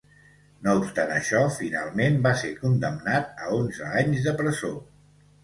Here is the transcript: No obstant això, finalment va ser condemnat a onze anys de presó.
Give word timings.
No 0.67 0.71
obstant 0.77 1.11
això, 1.17 1.41
finalment 1.57 2.17
va 2.23 2.31
ser 2.41 2.49
condemnat 2.63 3.45
a 3.45 3.53
onze 3.59 3.93
anys 4.01 4.27
de 4.31 4.35
presó. 4.43 4.75